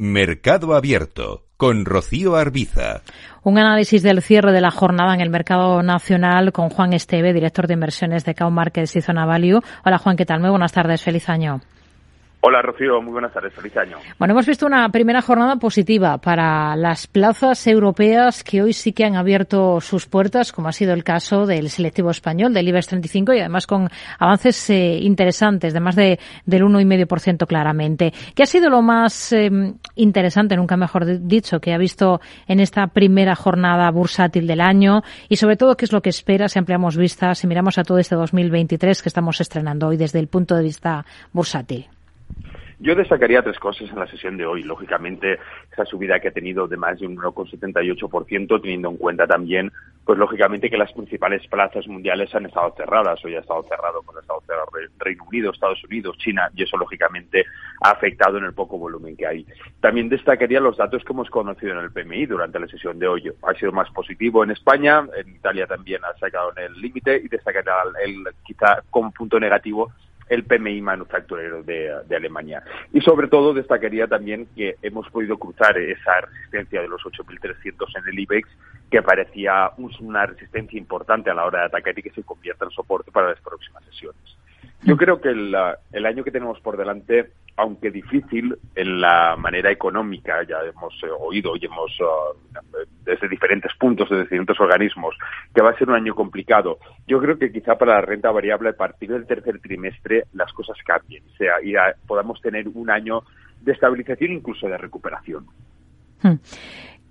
Mercado 0.00 0.76
Abierto 0.76 1.42
con 1.56 1.84
Rocío 1.84 2.36
Arbiza. 2.36 3.02
Un 3.42 3.58
análisis 3.58 4.00
del 4.04 4.22
cierre 4.22 4.52
de 4.52 4.60
la 4.60 4.70
jornada 4.70 5.12
en 5.12 5.20
el 5.20 5.28
mercado 5.28 5.82
nacional 5.82 6.52
con 6.52 6.70
Juan 6.70 6.92
Esteve, 6.92 7.32
director 7.32 7.66
de 7.66 7.74
inversiones 7.74 8.24
de 8.24 8.36
Cow 8.36 8.48
Markets 8.48 8.94
y 8.94 9.00
Zona 9.00 9.26
Value. 9.26 9.60
Hola 9.84 9.98
Juan, 9.98 10.16
¿qué 10.16 10.24
tal? 10.24 10.38
Muy 10.38 10.50
buenas 10.50 10.70
tardes, 10.70 11.02
feliz 11.02 11.28
año. 11.28 11.62
Hola 12.40 12.62
Rocío, 12.62 13.02
muy 13.02 13.12
buenas 13.12 13.32
tardes, 13.32 13.52
feliz 13.52 13.76
año. 13.76 13.96
Bueno, 14.16 14.30
hemos 14.30 14.46
visto 14.46 14.64
una 14.64 14.88
primera 14.90 15.20
jornada 15.20 15.56
positiva 15.56 16.18
para 16.18 16.76
las 16.76 17.08
plazas 17.08 17.66
europeas 17.66 18.44
que 18.44 18.62
hoy 18.62 18.72
sí 18.72 18.92
que 18.92 19.04
han 19.04 19.16
abierto 19.16 19.80
sus 19.80 20.06
puertas, 20.06 20.52
como 20.52 20.68
ha 20.68 20.72
sido 20.72 20.94
el 20.94 21.02
caso 21.02 21.46
del 21.46 21.68
selectivo 21.68 22.10
español, 22.10 22.54
del 22.54 22.68
IBEX 22.68 22.86
35, 22.86 23.32
y 23.32 23.40
además 23.40 23.66
con 23.66 23.88
avances 24.20 24.70
eh, 24.70 24.98
interesantes, 25.02 25.74
de 25.74 25.80
más 25.80 25.96
de, 25.96 26.20
del 26.46 26.62
1,5% 26.62 27.44
claramente. 27.44 28.12
¿Qué 28.36 28.44
ha 28.44 28.46
sido 28.46 28.70
lo 28.70 28.82
más 28.82 29.32
eh, 29.32 29.50
interesante, 29.96 30.56
nunca 30.56 30.76
mejor 30.76 31.06
dicho, 31.26 31.58
que 31.58 31.74
ha 31.74 31.78
visto 31.78 32.20
en 32.46 32.60
esta 32.60 32.86
primera 32.86 33.34
jornada 33.34 33.90
bursátil 33.90 34.46
del 34.46 34.60
año? 34.60 35.02
Y 35.28 35.36
sobre 35.36 35.56
todo, 35.56 35.76
¿qué 35.76 35.86
es 35.86 35.92
lo 35.92 36.02
que 36.02 36.10
espera 36.10 36.48
si 36.48 36.60
ampliamos 36.60 36.96
vistas, 36.96 37.40
si 37.40 37.48
miramos 37.48 37.78
a 37.78 37.82
todo 37.82 37.98
este 37.98 38.14
2023 38.14 39.02
que 39.02 39.08
estamos 39.08 39.40
estrenando 39.40 39.88
hoy 39.88 39.96
desde 39.96 40.20
el 40.20 40.28
punto 40.28 40.54
de 40.54 40.62
vista 40.62 41.04
bursátil? 41.32 41.88
Yo 42.80 42.94
destacaría 42.94 43.42
tres 43.42 43.58
cosas 43.58 43.90
en 43.90 43.98
la 43.98 44.06
sesión 44.06 44.36
de 44.36 44.46
hoy. 44.46 44.62
Lógicamente, 44.62 45.40
esa 45.72 45.84
subida 45.84 46.20
que 46.20 46.28
ha 46.28 46.32
tenido 46.32 46.68
de 46.68 46.76
más 46.76 47.00
de 47.00 47.06
un 47.08 47.16
1,78%, 47.16 48.62
teniendo 48.62 48.90
en 48.90 48.96
cuenta 48.96 49.26
también, 49.26 49.72
pues 50.04 50.16
lógicamente 50.16 50.70
que 50.70 50.78
las 50.78 50.92
principales 50.92 51.44
plazas 51.48 51.88
mundiales 51.88 52.32
han 52.36 52.46
estado 52.46 52.72
cerradas. 52.76 53.22
Hoy 53.24 53.34
ha 53.34 53.40
estado 53.40 53.64
cerrado, 53.64 54.00
con 54.02 54.16
ha 54.16 54.20
estado 54.20 54.40
cerrado 54.46 54.68
Reino 54.98 55.24
Unido, 55.24 55.50
Estados 55.50 55.82
Unidos, 55.82 56.16
China, 56.18 56.48
y 56.54 56.62
eso 56.62 56.76
lógicamente 56.76 57.44
ha 57.82 57.90
afectado 57.90 58.38
en 58.38 58.44
el 58.44 58.54
poco 58.54 58.78
volumen 58.78 59.16
que 59.16 59.26
hay. 59.26 59.44
También 59.80 60.08
destacaría 60.08 60.60
los 60.60 60.76
datos 60.76 61.02
que 61.02 61.12
hemos 61.12 61.28
conocido 61.30 61.72
en 61.72 61.78
el 61.80 61.90
PMI 61.90 62.26
durante 62.26 62.60
la 62.60 62.68
sesión 62.68 63.00
de 63.00 63.08
hoy. 63.08 63.32
Ha 63.42 63.54
sido 63.54 63.72
más 63.72 63.90
positivo 63.90 64.44
en 64.44 64.52
España, 64.52 65.04
en 65.16 65.34
Italia 65.34 65.66
también 65.66 66.00
ha 66.04 66.16
sacado 66.16 66.52
en 66.56 66.64
el 66.64 66.80
límite 66.80 67.20
y 67.24 67.26
destacaría 67.26 67.72
el, 68.04 68.24
quizá 68.44 68.82
como 68.88 69.10
punto 69.10 69.40
negativo 69.40 69.92
el 70.28 70.44
PMI 70.44 70.80
manufacturero 70.80 71.62
de, 71.62 71.92
Alemania. 72.14 72.62
Y 72.92 73.00
sobre 73.00 73.28
todo 73.28 73.54
destacaría 73.54 74.06
también 74.06 74.48
que 74.56 74.76
hemos 74.82 75.08
podido 75.10 75.38
cruzar 75.38 75.78
esa 75.78 76.20
resistencia 76.20 76.82
de 76.82 76.88
los 76.88 77.00
8.300 77.02 77.86
en 77.96 78.08
el 78.08 78.18
IBEX, 78.18 78.48
que 78.90 79.02
parecía 79.02 79.70
una 79.76 80.26
resistencia 80.26 80.78
importante 80.78 81.30
a 81.30 81.34
la 81.34 81.44
hora 81.44 81.60
de 81.60 81.66
atacar 81.66 81.98
y 81.98 82.02
que 82.02 82.10
se 82.10 82.22
convierta 82.22 82.64
en 82.64 82.70
soporte 82.70 83.10
para 83.10 83.30
las 83.30 83.40
próximas 83.40 83.84
sesiones. 83.84 84.38
Yo 84.82 84.96
creo 84.96 85.20
que 85.20 85.28
el, 85.28 86.06
año 86.06 86.24
que 86.24 86.30
tenemos 86.30 86.60
por 86.60 86.76
delante, 86.76 87.32
aunque 87.56 87.90
difícil 87.90 88.56
en 88.74 89.00
la 89.00 89.36
manera 89.36 89.70
económica, 89.70 90.42
ya 90.44 90.60
hemos 90.62 90.94
eh, 91.02 91.08
oído 91.18 91.56
y 91.56 91.66
hemos 91.66 91.90
uh, 92.00 92.77
desde 93.08 93.28
diferentes 93.28 93.72
puntos, 93.74 94.08
de 94.10 94.20
distintos 94.20 94.60
organismos, 94.60 95.16
que 95.54 95.62
va 95.62 95.70
a 95.70 95.78
ser 95.78 95.88
un 95.88 95.96
año 95.96 96.14
complicado. 96.14 96.78
Yo 97.06 97.18
creo 97.20 97.38
que 97.38 97.50
quizá 97.50 97.76
para 97.76 97.94
la 97.94 98.00
renta 98.02 98.30
variable 98.30 98.70
a 98.70 98.76
partir 98.76 99.10
del 99.10 99.26
tercer 99.26 99.60
trimestre 99.60 100.24
las 100.34 100.52
cosas 100.52 100.76
cambien, 100.84 101.24
o 101.26 101.36
sea, 101.36 101.54
y 101.62 101.74
podamos 102.06 102.40
tener 102.40 102.68
un 102.68 102.90
año 102.90 103.22
de 103.60 103.72
estabilización 103.72 104.32
incluso 104.32 104.68
de 104.68 104.78
recuperación. 104.78 105.46
Hmm. 106.22 106.36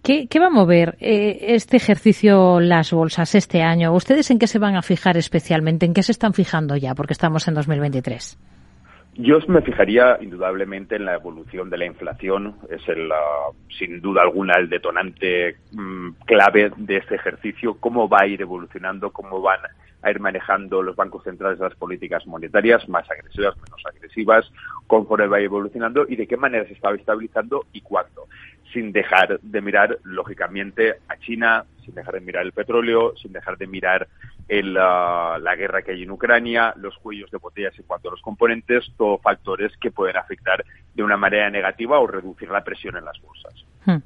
¿Qué, 0.03 0.39
va 0.39 0.47
a 0.47 0.49
mover 0.49 0.95
eh, 1.01 1.37
este 1.55 1.75
ejercicio 1.75 2.61
las 2.61 2.93
bolsas 2.93 3.35
este 3.35 3.61
año? 3.61 3.93
¿Ustedes 3.93 4.31
en 4.31 4.39
qué 4.39 4.47
se 4.47 4.57
van 4.57 4.77
a 4.77 4.81
fijar 4.81 5.17
especialmente? 5.17 5.85
¿En 5.85 5.93
qué 5.93 6.01
se 6.01 6.13
están 6.13 6.33
fijando 6.33 6.77
ya? 6.77 6.95
Porque 6.95 7.11
estamos 7.11 7.45
en 7.49 7.55
2023. 7.55 8.39
Yo 9.19 9.39
me 9.47 9.61
fijaría 9.61 10.19
indudablemente 10.21 10.95
en 10.95 11.05
la 11.05 11.15
evolución 11.15 11.71
de 11.71 11.77
la 11.77 11.85
inflación. 11.85 12.55
Es 12.69 12.87
el, 12.87 13.11
sin 13.77 13.99
duda 13.99 14.21
alguna 14.21 14.53
el 14.59 14.69
detonante 14.69 15.57
mm, 15.71 16.09
clave 16.25 16.71
de 16.77 16.97
este 16.97 17.15
ejercicio. 17.15 17.77
Cómo 17.79 18.07
va 18.07 18.19
a 18.21 18.27
ir 18.27 18.41
evolucionando, 18.41 19.11
cómo 19.11 19.41
van 19.41 19.59
a 20.03 20.11
ir 20.11 20.19
manejando 20.19 20.83
los 20.83 20.95
bancos 20.95 21.23
centrales 21.23 21.58
las 21.58 21.73
políticas 21.73 22.27
monetarias, 22.27 22.87
más 22.87 23.09
agresivas, 23.09 23.55
menos 23.58 23.81
agresivas, 23.86 24.52
conforme 24.86 25.25
va 25.25 25.39
evolucionando 25.39 26.05
y 26.08 26.15
de 26.15 26.27
qué 26.27 26.37
manera 26.37 26.67
se 26.67 26.73
está 26.73 26.93
estabilizando 26.93 27.65
y 27.73 27.81
cuándo 27.81 28.27
sin 28.71 28.92
dejar 28.92 29.39
de 29.42 29.61
mirar, 29.61 29.97
lógicamente, 30.03 30.95
a 31.08 31.17
China, 31.17 31.65
sin 31.83 31.95
dejar 31.95 32.15
de 32.15 32.21
mirar 32.21 32.45
el 32.45 32.52
petróleo, 32.52 33.15
sin 33.15 33.31
dejar 33.31 33.58
de 33.58 33.67
mirar 33.67 34.08
la 34.49 35.55
guerra 35.58 35.81
que 35.81 35.91
hay 35.91 36.03
en 36.03 36.11
Ucrania, 36.11 36.73
los 36.77 36.97
cuellos 36.97 37.30
de 37.31 37.37
botellas 37.37 37.77
en 37.77 37.85
cuanto 37.85 38.09
a 38.09 38.11
los 38.11 38.21
componentes, 38.21 38.85
todos 38.97 39.21
factores 39.21 39.71
que 39.80 39.91
pueden 39.91 40.17
afectar 40.17 40.63
de 40.93 41.03
una 41.03 41.17
manera 41.17 41.49
negativa 41.49 41.99
o 41.99 42.08
reducir 42.08 42.49
la 42.49 42.63
presión 42.63 42.97
en 42.97 43.05
las 43.05 43.19
bolsas. 43.21 43.53
Hmm. 43.86 44.03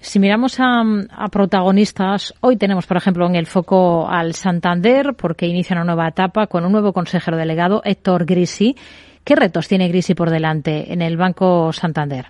Si 0.00 0.20
miramos 0.20 0.60
a, 0.60 0.82
a, 1.10 1.28
protagonistas, 1.28 2.32
hoy 2.40 2.56
tenemos, 2.56 2.86
por 2.86 2.96
ejemplo, 2.96 3.26
en 3.26 3.34
el 3.34 3.46
foco 3.46 4.08
al 4.08 4.34
Santander, 4.34 5.14
porque 5.14 5.46
inicia 5.46 5.74
una 5.74 5.84
nueva 5.84 6.06
etapa 6.06 6.46
con 6.46 6.64
un 6.64 6.70
nuevo 6.70 6.92
consejero 6.92 7.36
delegado, 7.36 7.82
Héctor 7.84 8.24
Grisi. 8.24 8.76
¿Qué 9.24 9.34
retos 9.34 9.66
tiene 9.66 9.88
Grisi 9.88 10.14
por 10.14 10.30
delante 10.30 10.92
en 10.92 11.02
el 11.02 11.16
Banco 11.16 11.72
Santander? 11.72 12.26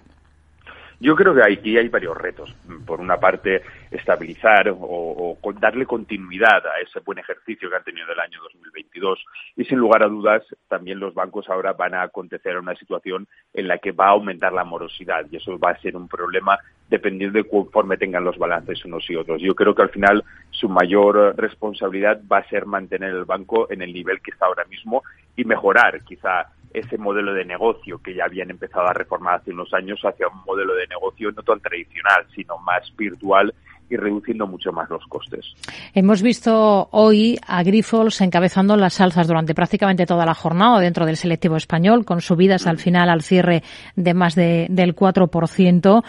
Yo 1.00 1.14
creo 1.14 1.32
que 1.32 1.42
aquí 1.42 1.78
hay 1.78 1.88
varios 1.88 2.16
retos. 2.16 2.54
Por 2.84 3.00
una 3.00 3.18
parte, 3.18 3.62
estabilizar 3.90 4.74
o, 4.76 5.38
darle 5.60 5.86
continuidad 5.86 6.66
a 6.66 6.80
ese 6.82 7.00
buen 7.00 7.18
ejercicio 7.18 7.70
que 7.70 7.76
han 7.76 7.84
tenido 7.84 8.12
el 8.12 8.18
año 8.18 8.40
2022. 8.42 9.24
Y 9.56 9.64
sin 9.64 9.78
lugar 9.78 10.02
a 10.02 10.08
dudas, 10.08 10.42
también 10.66 10.98
los 10.98 11.14
bancos 11.14 11.48
ahora 11.48 11.72
van 11.72 11.94
a 11.94 12.02
acontecer 12.02 12.58
una 12.58 12.74
situación 12.74 13.28
en 13.54 13.68
la 13.68 13.78
que 13.78 13.92
va 13.92 14.06
a 14.06 14.10
aumentar 14.10 14.52
la 14.52 14.64
morosidad 14.64 15.24
y 15.30 15.36
eso 15.36 15.56
va 15.58 15.70
a 15.70 15.80
ser 15.80 15.96
un 15.96 16.08
problema 16.08 16.58
dependiendo 16.88 17.38
de 17.38 17.48
conforme 17.48 17.96
tengan 17.96 18.24
los 18.24 18.38
balances 18.38 18.84
unos 18.84 19.08
y 19.08 19.14
otros. 19.14 19.40
Yo 19.40 19.54
creo 19.54 19.74
que 19.74 19.82
al 19.82 19.90
final 19.90 20.24
su 20.50 20.68
mayor 20.68 21.34
responsabilidad 21.36 22.20
va 22.30 22.38
a 22.38 22.48
ser 22.48 22.66
mantener 22.66 23.10
el 23.10 23.24
banco 23.24 23.70
en 23.70 23.82
el 23.82 23.92
nivel 23.92 24.20
que 24.20 24.30
está 24.30 24.46
ahora 24.46 24.64
mismo 24.64 25.02
y 25.36 25.44
mejorar 25.44 26.02
quizá 26.02 26.46
ese 26.72 26.98
modelo 26.98 27.32
de 27.32 27.44
negocio 27.44 27.98
que 28.02 28.14
ya 28.14 28.24
habían 28.24 28.50
empezado 28.50 28.86
a 28.88 28.92
reformar 28.92 29.36
hace 29.36 29.52
unos 29.52 29.72
años 29.74 30.00
hacia 30.02 30.28
un 30.28 30.42
modelo 30.44 30.74
de 30.74 30.86
negocio 30.86 31.30
no 31.32 31.42
tan 31.42 31.60
tradicional, 31.60 32.26
sino 32.34 32.58
más 32.58 32.94
virtual 32.96 33.54
y 33.90 33.96
reduciendo 33.96 34.46
mucho 34.46 34.70
más 34.72 34.88
los 34.90 35.04
costes. 35.06 35.46
Hemos 35.94 36.22
visto 36.22 36.88
hoy 36.92 37.38
a 37.46 37.62
Grifols 37.62 38.20
encabezando 38.20 38.76
las 38.76 39.00
alzas 39.00 39.26
durante 39.26 39.54
prácticamente 39.54 40.06
toda 40.06 40.26
la 40.26 40.34
jornada 40.34 40.80
dentro 40.80 41.06
del 41.06 41.16
selectivo 41.16 41.56
español, 41.56 42.04
con 42.04 42.20
subidas 42.20 42.66
al 42.66 42.78
final 42.78 43.08
al 43.08 43.22
cierre 43.22 43.62
de 43.96 44.14
más 44.14 44.34
de, 44.34 44.66
del 44.68 44.94
4%. 44.94 46.04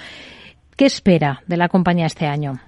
¿Qué 0.75 0.85
espera 0.85 1.41
de 1.47 1.57
la 1.57 1.69
compañía 1.69 2.05
este 2.05 2.25
año? 2.25 2.59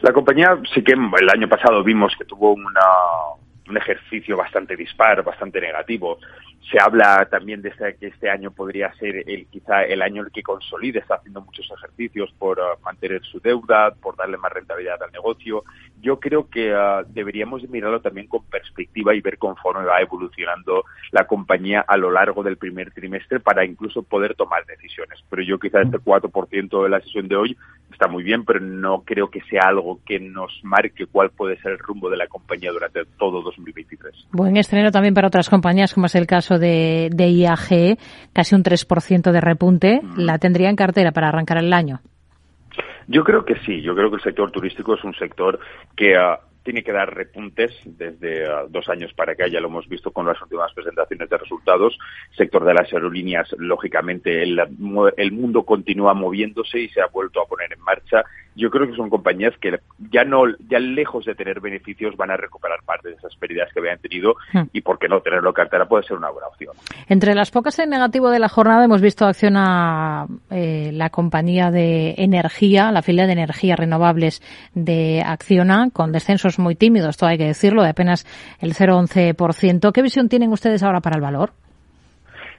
La 0.00 0.12
compañía 0.12 0.46
sí 0.72 0.82
que 0.82 0.92
el 0.92 1.28
año 1.34 1.48
pasado 1.48 1.82
vimos 1.82 2.12
que 2.16 2.24
tuvo 2.24 2.52
una, 2.52 2.80
un 3.68 3.76
ejercicio 3.76 4.36
bastante 4.36 4.76
dispar, 4.76 5.22
bastante 5.22 5.60
negativo. 5.60 6.18
Se 6.70 6.78
habla 6.80 7.26
también 7.30 7.62
de 7.62 7.70
este, 7.70 7.96
que 7.96 8.08
este 8.08 8.28
año 8.28 8.50
podría 8.50 8.92
ser 8.94 9.24
el, 9.26 9.46
quizá 9.46 9.84
el 9.84 10.02
año 10.02 10.22
en 10.22 10.26
el 10.26 10.32
que 10.32 10.42
consolide, 10.42 10.98
está 10.98 11.14
haciendo 11.14 11.40
muchos 11.40 11.70
ejercicios 11.70 12.30
por 12.38 12.58
uh, 12.58 12.82
mantener 12.84 13.22
su 13.22 13.40
deuda, 13.40 13.94
por 13.94 14.16
darle 14.16 14.36
más 14.36 14.52
rentabilidad 14.52 15.02
al 15.02 15.12
negocio. 15.12 15.64
Yo 16.00 16.20
creo 16.20 16.48
que 16.50 16.74
uh, 16.74 17.04
deberíamos 17.08 17.66
mirarlo 17.68 18.00
también 18.00 18.26
con 18.26 18.44
perspectiva 18.44 19.14
y 19.14 19.20
ver 19.20 19.38
conforme 19.38 19.84
va 19.84 20.00
evolucionando 20.00 20.84
la 21.10 21.26
compañía 21.26 21.80
a 21.80 21.96
lo 21.96 22.10
largo 22.10 22.42
del 22.42 22.58
primer 22.58 22.90
trimestre 22.92 23.40
para 23.40 23.64
incluso 23.64 24.02
poder 24.02 24.34
tomar 24.34 24.66
decisiones. 24.66 25.24
Pero 25.30 25.42
yo 25.42 25.58
quizá 25.58 25.80
este 25.80 25.98
4% 25.98 26.82
de 26.82 26.88
la 26.88 27.00
sesión 27.00 27.28
de 27.28 27.36
hoy 27.36 27.56
está 27.90 28.08
muy 28.08 28.22
bien, 28.22 28.44
pero 28.44 28.60
no 28.60 29.02
creo 29.04 29.30
que 29.30 29.40
sea 29.42 29.62
algo 29.68 30.00
que 30.04 30.20
nos 30.20 30.60
marque 30.62 31.06
cuál 31.06 31.30
puede 31.30 31.58
ser 31.60 31.72
el 31.72 31.78
rumbo 31.78 32.10
de 32.10 32.16
la 32.16 32.26
compañía 32.26 32.70
durante 32.70 33.04
todo 33.18 33.42
2023. 33.58 34.28
Buen 34.32 34.56
estreno 34.56 34.90
también 34.90 35.14
para 35.14 35.28
otras 35.28 35.48
compañías, 35.48 35.94
como 35.94 36.06
es 36.06 36.14
el 36.14 36.26
caso 36.26 36.58
de, 36.58 37.10
IAG, 37.16 37.98
casi 38.32 38.54
un 38.54 38.62
3% 38.62 39.32
de 39.32 39.40
repunte. 39.40 40.00
Mm. 40.02 40.20
¿La 40.20 40.38
tendría 40.38 40.70
en 40.70 40.76
cartera 40.76 41.12
para 41.12 41.28
arrancar 41.28 41.58
el 41.58 41.72
año? 41.72 42.00
Yo 43.06 43.24
creo 43.24 43.44
que 43.44 43.56
sí, 43.64 43.80
yo 43.80 43.94
creo 43.94 44.10
que 44.10 44.16
el 44.16 44.22
sector 44.22 44.50
turístico 44.50 44.94
es 44.94 45.02
un 45.02 45.14
sector 45.14 45.58
que 45.96 46.14
ah, 46.16 46.40
tiene 46.62 46.82
que 46.82 46.92
dar 46.92 47.14
repuntes 47.14 47.72
desde 47.84 48.46
ah, 48.46 48.64
dos 48.68 48.86
años 48.90 49.12
para 49.14 49.32
acá, 49.32 49.46
ya 49.48 49.60
lo 49.60 49.68
hemos 49.68 49.88
visto 49.88 50.10
con 50.10 50.26
las 50.26 50.40
últimas 50.42 50.72
presentaciones 50.74 51.30
de 51.30 51.38
resultados. 51.38 51.98
Sector 52.36 52.66
de 52.66 52.74
las 52.74 52.92
aerolíneas, 52.92 53.48
lógicamente, 53.56 54.42
el, 54.42 54.60
el 55.16 55.32
mundo 55.32 55.62
continúa 55.62 56.12
moviéndose 56.12 56.80
y 56.80 56.88
se 56.90 57.00
ha 57.00 57.06
vuelto 57.06 57.40
a 57.40 57.46
poner 57.46 57.72
en 57.72 57.80
marcha 57.80 58.22
yo 58.58 58.70
creo 58.70 58.88
que 58.88 58.96
son 58.96 59.08
compañías 59.08 59.54
que 59.60 59.78
ya 60.10 60.24
no, 60.24 60.42
ya 60.68 60.80
lejos 60.80 61.24
de 61.24 61.36
tener 61.36 61.60
beneficios 61.60 62.16
van 62.16 62.32
a 62.32 62.36
recuperar 62.36 62.80
parte 62.84 63.08
de 63.08 63.14
esas 63.14 63.34
pérdidas 63.36 63.72
que 63.72 63.78
habían 63.78 63.98
tenido 64.00 64.34
hmm. 64.52 64.62
y 64.72 64.80
por 64.80 64.98
qué 64.98 65.08
no 65.08 65.20
tenerlo 65.20 65.50
en 65.50 65.54
cartera 65.54 65.86
puede 65.86 66.02
ser 66.02 66.16
una 66.16 66.30
buena 66.30 66.48
opción. 66.48 66.74
Entre 67.08 67.36
las 67.36 67.52
pocas 67.52 67.78
en 67.78 67.90
negativo 67.90 68.30
de 68.30 68.40
la 68.40 68.48
jornada 68.48 68.84
hemos 68.84 69.00
visto 69.00 69.26
acción 69.26 69.56
a 69.56 70.26
eh, 70.50 70.90
la 70.92 71.10
compañía 71.10 71.70
de 71.70 72.16
energía, 72.18 72.90
la 72.90 73.02
filial 73.02 73.28
de 73.28 73.34
energías 73.34 73.78
renovables 73.78 74.42
de 74.74 75.22
Acciona, 75.24 75.90
con 75.92 76.10
descensos 76.10 76.58
muy 76.58 76.74
tímidos, 76.74 77.16
todo 77.16 77.30
hay 77.30 77.38
que 77.38 77.46
decirlo, 77.46 77.84
de 77.84 77.90
apenas 77.90 78.26
el 78.58 78.74
0,11%. 78.74 79.92
¿Qué 79.92 80.02
visión 80.02 80.28
tienen 80.28 80.50
ustedes 80.50 80.82
ahora 80.82 81.00
para 81.00 81.14
el 81.14 81.22
valor? 81.22 81.52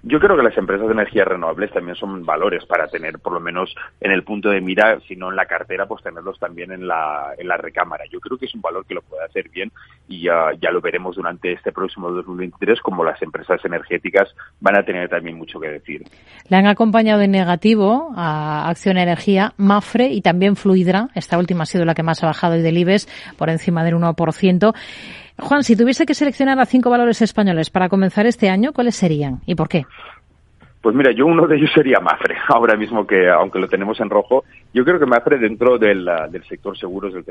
Yo 0.03 0.19
creo 0.19 0.37
que 0.37 0.43
las 0.43 0.57
empresas 0.57 0.87
de 0.87 0.93
energías 0.93 1.27
renovables 1.27 1.71
también 1.71 1.95
son 1.95 2.25
valores 2.25 2.65
para 2.65 2.87
tener, 2.87 3.19
por 3.19 3.33
lo 3.33 3.39
menos 3.39 3.73
en 3.99 4.11
el 4.11 4.23
punto 4.23 4.49
de 4.49 4.61
mira, 4.61 4.99
si 5.07 5.15
no 5.15 5.29
en 5.29 5.35
la 5.35 5.45
cartera, 5.45 5.87
pues 5.87 6.03
tenerlos 6.03 6.39
también 6.39 6.71
en 6.71 6.87
la, 6.87 7.33
en 7.37 7.47
la 7.47 7.57
recámara. 7.57 8.05
Yo 8.11 8.19
creo 8.19 8.37
que 8.37 8.45
es 8.45 8.55
un 8.55 8.61
valor 8.61 8.85
que 8.85 8.93
lo 8.93 9.01
puede 9.01 9.25
hacer 9.25 9.49
bien 9.49 9.71
y 10.07 10.23
ya, 10.23 10.51
ya 10.59 10.71
lo 10.71 10.81
veremos 10.81 11.15
durante 11.15 11.51
este 11.51 11.71
próximo 11.71 12.11
2023, 12.11 12.79
como 12.81 13.03
las 13.03 13.21
empresas 13.21 13.63
energéticas 13.65 14.33
van 14.59 14.77
a 14.77 14.83
tener 14.83 15.09
también 15.09 15.37
mucho 15.37 15.59
que 15.59 15.69
decir. 15.69 16.03
Le 16.47 16.57
han 16.57 16.67
acompañado 16.67 17.21
en 17.21 17.31
negativo 17.31 18.11
a 18.15 18.69
Acción 18.69 18.97
Energía, 18.97 19.53
Mafre 19.57 20.07
y 20.07 20.21
también 20.21 20.55
Fluidra. 20.55 21.09
Esta 21.15 21.37
última 21.37 21.63
ha 21.63 21.65
sido 21.65 21.85
la 21.85 21.95
que 21.95 22.03
más 22.03 22.23
ha 22.23 22.27
bajado 22.27 22.55
y 22.55 22.61
del 22.61 22.77
IBEX 22.77 23.07
por 23.37 23.49
encima 23.49 23.83
del 23.83 23.95
1%. 23.95 24.73
Juan, 25.41 25.63
si 25.63 25.75
tuviese 25.75 26.05
que 26.05 26.13
seleccionar 26.13 26.59
a 26.59 26.65
cinco 26.65 26.89
valores 26.89 27.21
españoles 27.21 27.69
para 27.69 27.89
comenzar 27.89 28.25
este 28.25 28.49
año, 28.49 28.73
¿cuáles 28.73 28.95
serían 28.95 29.39
y 29.45 29.55
por 29.55 29.69
qué? 29.69 29.85
Pues 30.81 30.95
mira, 30.95 31.11
yo 31.11 31.25
uno 31.25 31.45
de 31.45 31.57
ellos 31.57 31.71
sería 31.73 31.99
Mafre, 31.99 32.37
ahora 32.47 32.77
mismo 32.77 33.05
que, 33.05 33.27
aunque 33.29 33.59
lo 33.59 33.67
tenemos 33.67 33.99
en 33.99 34.09
rojo, 34.09 34.45
yo 34.73 34.85
creo 34.85 34.97
que 34.97 35.05
Mafre 35.05 35.37
dentro 35.37 35.77
del, 35.77 36.09
del 36.31 36.43
sector 36.45 36.77
seguros, 36.77 37.13
del, 37.13 37.25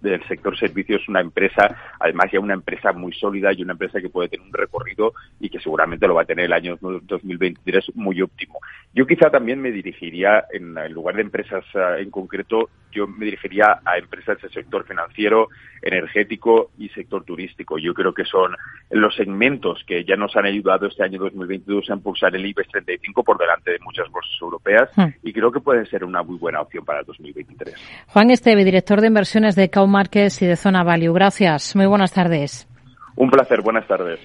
del, 0.00 0.22
sector 0.28 0.58
servicios, 0.58 1.00
es 1.00 1.08
una 1.08 1.22
empresa, 1.22 1.94
además 1.98 2.26
ya 2.30 2.40
una 2.40 2.52
empresa 2.52 2.92
muy 2.92 3.14
sólida 3.14 3.50
y 3.52 3.62
una 3.62 3.72
empresa 3.72 4.00
que 4.00 4.10
puede 4.10 4.28
tener 4.28 4.46
un 4.46 4.52
recorrido 4.52 5.14
y 5.40 5.48
que 5.48 5.58
seguramente 5.58 6.06
lo 6.06 6.14
va 6.14 6.22
a 6.22 6.26
tener 6.26 6.44
el 6.44 6.52
año 6.52 6.76
2023 6.80 7.92
muy 7.94 8.20
óptimo. 8.20 8.58
Yo 8.94 9.06
quizá 9.06 9.30
también 9.30 9.62
me 9.62 9.70
dirigiría, 9.70 10.44
en, 10.52 10.76
en 10.76 10.92
lugar 10.92 11.16
de 11.16 11.22
empresas 11.22 11.64
uh, 11.74 11.98
en 11.98 12.10
concreto, 12.10 12.68
yo 12.92 13.06
me 13.06 13.24
dirigiría 13.24 13.80
a 13.84 13.98
empresas 13.98 14.40
del 14.40 14.52
sector 14.52 14.86
financiero, 14.86 15.48
energético 15.82 16.70
y 16.78 16.88
sector 16.90 17.24
turístico. 17.24 17.78
Yo 17.78 17.94
creo 17.94 18.14
que 18.14 18.24
son 18.24 18.54
los 18.90 19.14
segmentos 19.16 19.82
que 19.86 20.04
ya 20.04 20.16
nos 20.16 20.36
han 20.36 20.46
ayudado 20.46 20.86
este 20.86 21.02
año 21.02 21.18
2022 21.18 21.90
a 21.90 21.94
impulsar 21.94 22.34
el 22.36 22.46
IBEX 22.46 22.70
35 22.70 23.24
por 23.24 23.38
delante 23.38 23.72
de 23.72 23.78
muchas 23.80 24.08
bolsas 24.10 24.36
europeas 24.40 24.90
hmm. 24.96 25.08
y 25.22 25.32
creo 25.32 25.50
que 25.50 25.60
puede 25.60 25.86
ser 25.86 26.04
una 26.04 26.22
muy 26.22 26.38
buena 26.38 26.60
opción 26.60 26.84
para 26.84 27.02
2023. 27.02 27.74
Juan 28.06 28.30
Esteve, 28.30 28.64
director 28.64 29.00
de 29.00 29.08
inversiones 29.08 29.56
de 29.56 29.70
Cow 29.70 29.86
Markets 29.86 30.42
y 30.42 30.46
de 30.46 30.56
Zona 30.56 30.84
Value. 30.84 31.12
Gracias. 31.12 31.74
Muy 31.74 31.86
buenas 31.86 32.12
tardes. 32.12 32.68
Un 33.16 33.30
placer. 33.30 33.60
Buenas 33.60 33.86
tardes. 33.86 34.20